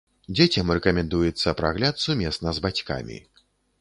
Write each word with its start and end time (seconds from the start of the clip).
Дзецям 0.35 0.71
рэкамендуецца 0.77 1.53
прагляд 1.59 2.01
сумесна 2.05 2.49
з 2.59 2.65
бацькамі. 2.67 3.17